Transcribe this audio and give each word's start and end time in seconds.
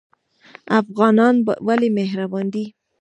افغانان 0.81 1.35
ولې 1.67 1.89
مهربان 1.97 2.45
دي؟ 2.53 2.65